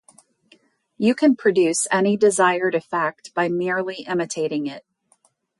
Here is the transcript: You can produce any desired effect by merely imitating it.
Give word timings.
You 0.97 1.13
can 1.13 1.35
produce 1.35 1.87
any 1.91 2.17
desired 2.17 2.73
effect 2.73 3.35
by 3.35 3.49
merely 3.49 3.97
imitating 4.07 4.65
it. 4.65 4.83